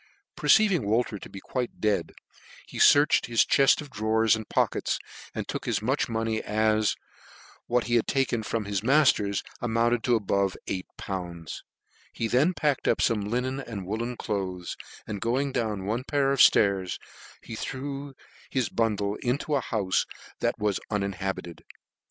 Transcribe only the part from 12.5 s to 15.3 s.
packed up fome linen and woollen cloaths, and